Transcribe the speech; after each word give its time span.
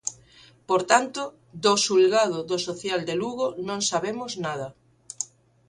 Por 0.69 0.81
tanto, 0.91 1.21
do 1.63 1.73
Xulgado 1.83 2.39
do 2.49 2.57
Social 2.67 2.99
de 3.09 3.15
Lugo 3.21 3.47
non 3.67 3.79
sabemos 3.89 4.31
nada. 4.45 4.67